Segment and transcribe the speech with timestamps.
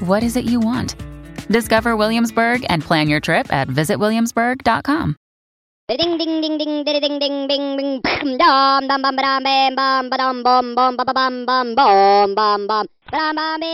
[0.00, 0.96] what is it you want?
[1.48, 5.16] Discover Williamsburg and plan your trip at visitwilliamsburg.com.
[5.88, 8.00] Ding ding ding ding ding ding ding ding ding
[8.38, 9.42] bam bam bam bam
[9.74, 12.86] bam bam bam bam bam bam bam bam bam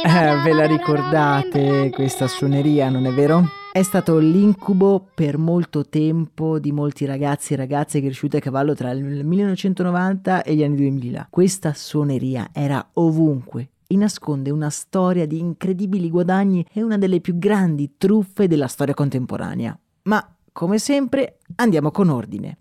[0.06, 3.44] Eh, ve la ricordate questa suoneria, non è vero?
[3.70, 8.90] È stato l'incubo per molto tempo di molti ragazzi e ragazze cresciuti a cavallo tra
[8.92, 11.26] il 1990 e gli anni 2000.
[11.28, 17.38] Questa suoneria era ovunque e nasconde una storia di incredibili guadagni e una delle più
[17.38, 19.78] grandi truffe della storia contemporanea.
[20.02, 22.58] Ma, come sempre, andiamo con ordine.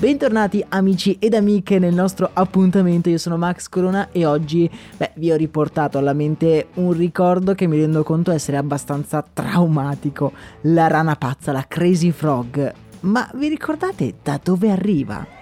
[0.00, 5.30] Bentornati amici ed amiche nel nostro appuntamento, io sono Max Corona e oggi beh, vi
[5.30, 11.16] ho riportato alla mente un ricordo che mi rendo conto essere abbastanza traumatico, la rana
[11.16, 12.72] pazza, la Crazy Frog.
[13.00, 15.38] Ma vi ricordate da dove arriva?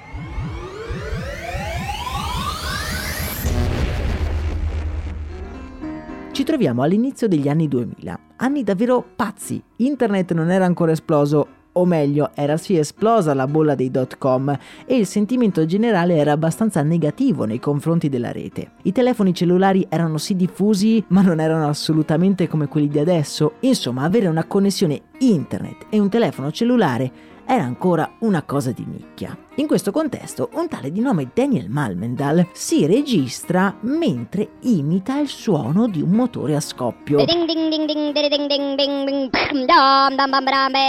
[6.39, 9.61] Ci troviamo all'inizio degli anni 2000, anni davvero pazzi.
[9.79, 14.57] Internet non era ancora esploso o meglio era sì esplosa la bolla dei dot com
[14.87, 18.71] e il sentimento generale era abbastanza negativo nei confronti della rete.
[18.83, 24.05] I telefoni cellulari erano sì diffusi ma non erano assolutamente come quelli di adesso, insomma
[24.05, 27.11] avere una connessione internet e un telefono cellulare
[27.51, 29.35] era ancora una cosa di nicchia.
[29.55, 35.89] In questo contesto, un tale di nome Daniel Malmendal si registra mentre imita il suono
[35.89, 37.25] di un motore a scoppio.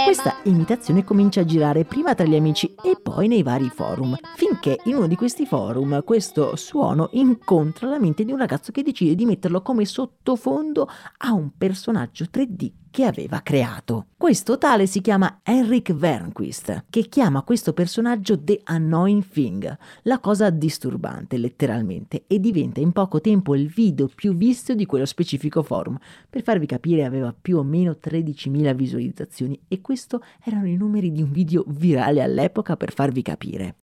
[0.04, 4.80] Questa imitazione comincia a girare prima tra gli amici e poi nei vari forum, finché
[4.84, 9.14] in uno di questi forum questo suono incontra la mente di un ragazzo che decide
[9.14, 14.06] di metterlo come sottofondo a un personaggio 3D che aveva creato.
[14.16, 20.50] Questo tale si chiama Henrik Wernquist, che chiama questo personaggio The Annoying Thing, la cosa
[20.50, 25.98] disturbante letteralmente, e diventa in poco tempo il video più visto di quello specifico forum.
[26.28, 31.22] Per farvi capire aveva più o meno 13.000 visualizzazioni e questo erano i numeri di
[31.22, 33.79] un video virale all'epoca per farvi capire.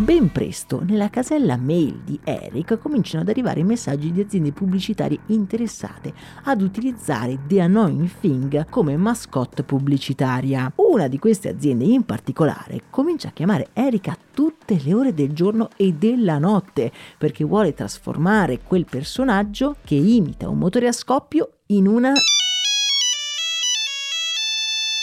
[0.00, 6.14] Ben presto nella casella mail di Eric cominciano ad arrivare messaggi di aziende pubblicitarie interessate
[6.44, 10.70] ad utilizzare The Annoying Thing come mascotte pubblicitaria.
[10.76, 15.32] Una di queste aziende in particolare comincia a chiamare Eric a tutte le ore del
[15.32, 21.54] giorno e della notte perché vuole trasformare quel personaggio che imita un motore a scoppio
[21.66, 22.12] in una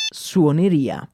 [0.09, 1.05] suoneria.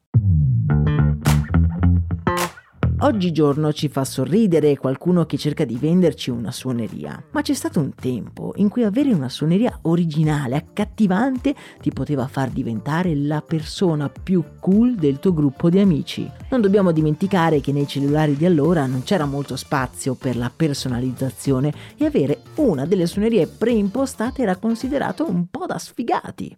[3.04, 7.92] Oggigiorno ci fa sorridere qualcuno che cerca di venderci una suoneria, ma c'è stato un
[7.96, 14.44] tempo in cui avere una suoneria originale, accattivante, ti poteva far diventare la persona più
[14.60, 16.30] cool del tuo gruppo di amici.
[16.50, 21.72] Non dobbiamo dimenticare che nei cellulari di allora non c'era molto spazio per la personalizzazione
[21.96, 26.56] e avere una delle suonerie preimpostate era considerato un po' da sfigati.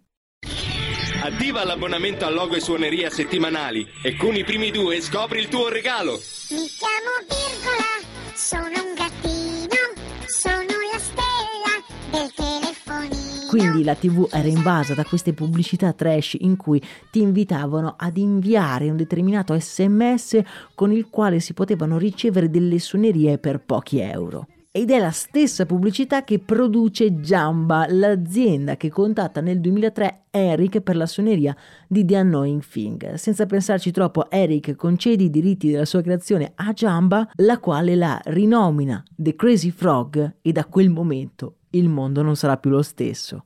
[1.21, 5.69] Attiva l'abbonamento a logo e suoneria settimanali e con i primi due scopri il tuo
[5.69, 6.19] regalo.
[6.49, 9.75] Mi chiamo Virgola, sono un gattino,
[10.27, 13.49] sono la stella del telefonino.
[13.49, 18.89] Quindi la TV era invasa da queste pubblicità trash in cui ti invitavano ad inviare
[18.89, 20.41] un determinato sms
[20.75, 24.47] con il quale si potevano ricevere delle suonerie per pochi euro.
[24.77, 30.97] Ed è la stessa pubblicità che produce Jamba, l'azienda che contatta nel 2003 Eric per
[30.97, 31.55] la suoneria
[31.87, 33.13] di The Annoying Thing.
[33.13, 38.19] Senza pensarci troppo, Eric concede i diritti della sua creazione a Jamba, la quale la
[38.25, 43.45] rinomina The Crazy Frog e da quel momento il mondo non sarà più lo stesso.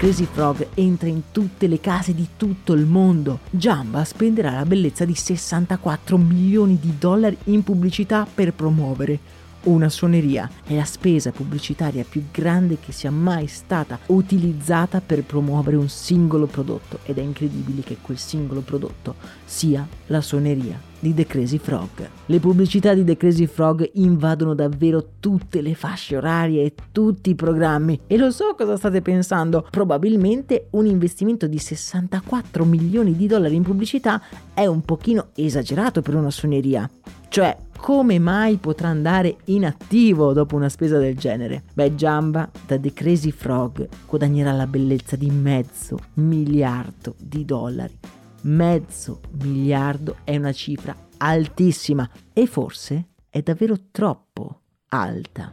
[0.00, 3.40] Crazy Frog entra in tutte le case di tutto il mondo.
[3.50, 9.18] Jamba spenderà la bellezza di 64 milioni di dollari in pubblicità per promuovere
[9.64, 10.50] una suoneria.
[10.64, 16.46] È la spesa pubblicitaria più grande che sia mai stata utilizzata per promuovere un singolo
[16.46, 19.14] prodotto ed è incredibile che quel singolo prodotto
[19.44, 22.08] sia la suoneria di The Crazy Frog.
[22.26, 27.34] Le pubblicità di The Crazy Frog invadono davvero tutte le fasce orarie e tutti i
[27.34, 33.54] programmi e lo so cosa state pensando, probabilmente un investimento di 64 milioni di dollari
[33.54, 34.22] in pubblicità
[34.54, 36.88] è un pochino esagerato per una suoneria.
[37.30, 41.62] Cioè, come mai potrà andare inattivo dopo una spesa del genere?
[41.72, 47.96] Beh, Jamba da The Crazy Frog guadagnerà la bellezza di mezzo miliardo di dollari
[48.42, 55.52] Mezzo miliardo è una cifra altissima e forse è davvero troppo alta.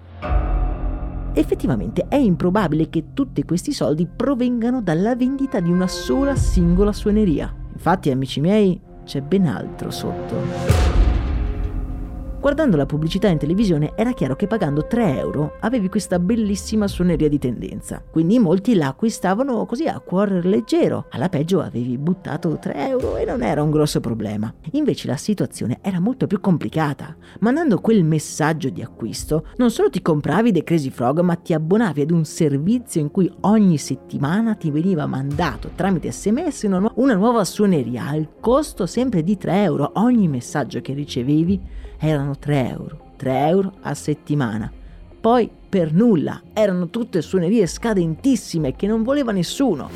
[1.34, 7.54] Effettivamente è improbabile che tutti questi soldi provengano dalla vendita di una sola singola suoneria.
[7.72, 10.87] Infatti, amici miei, c'è ben altro sotto.
[12.40, 17.28] Guardando la pubblicità in televisione era chiaro che pagando 3 euro avevi questa bellissima suoneria
[17.28, 22.90] di tendenza, quindi molti la acquistavano così a cuore leggero, alla peggio avevi buttato 3
[22.90, 24.54] euro e non era un grosso problema.
[24.74, 27.18] Invece la situazione era molto più complicata.
[27.40, 32.02] Mandando quel messaggio di acquisto, non solo ti compravi dei Crazy Frog, ma ti abbonavi
[32.02, 37.44] ad un servizio in cui ogni settimana ti veniva mandato tramite sms una, una nuova
[37.44, 39.92] suoneria al costo sempre di 3 euro.
[39.96, 44.72] Ogni messaggio che ricevevi erano 3 euro, 3 euro a settimana.
[45.20, 49.90] Poi per nulla, erano tutte suonerie scadentissime che non voleva nessuno.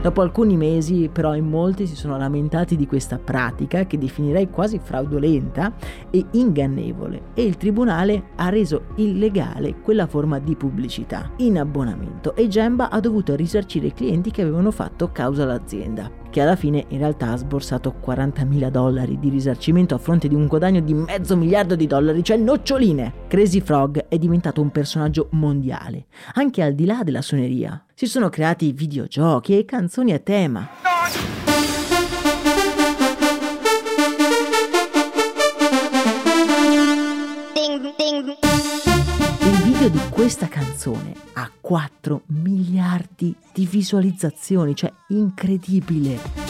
[0.00, 4.78] Dopo alcuni mesi però in molti si sono lamentati di questa pratica che definirei quasi
[4.78, 5.74] fraudolenta
[6.10, 12.46] e ingannevole e il tribunale ha reso illegale quella forma di pubblicità in abbonamento e
[12.46, 16.98] Gemba ha dovuto risarcire i clienti che avevano fatto causa all'azienda che alla fine in
[16.98, 21.74] realtà ha sborsato 40.000 dollari di risarcimento a fronte di un guadagno di mezzo miliardo
[21.74, 23.26] di dollari, cioè noccioline.
[23.28, 27.84] Crazy Frog è diventato un personaggio mondiale, anche al di là della suoneria.
[27.94, 30.68] Si sono creati videogiochi e canzoni a tema.
[39.40, 42.22] Il video di questa canzone ha 4
[43.18, 46.46] miliardi di visualizzazioni, cioè incredibile.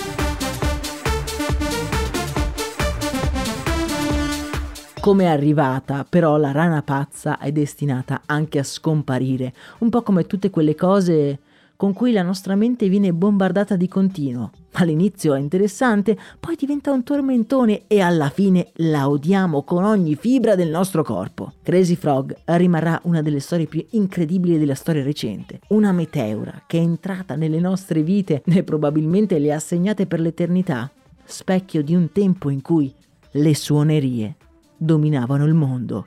[5.00, 10.26] Come è arrivata, però la rana pazza è destinata anche a scomparire, un po' come
[10.26, 11.38] tutte quelle cose
[11.78, 14.50] con cui la nostra mente viene bombardata di continuo.
[14.72, 20.56] All'inizio è interessante, poi diventa un tormentone e alla fine la odiamo con ogni fibra
[20.56, 21.52] del nostro corpo.
[21.62, 25.60] Crazy Frog rimarrà una delle storie più incredibili della storia recente.
[25.68, 30.90] Una meteora che è entrata nelle nostre vite e probabilmente le ha segnate per l'eternità.
[31.24, 32.92] Specchio di un tempo in cui
[33.30, 34.34] le suonerie
[34.76, 36.06] dominavano il mondo.